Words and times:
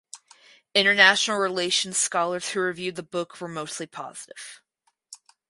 International 0.73 1.37
Relations 1.37 1.95
scholars 1.95 2.49
who 2.49 2.59
reviewed 2.59 2.95
the 2.95 3.03
book 3.03 3.39
were 3.39 3.47
mostly 3.47 3.85
positive. 3.85 4.59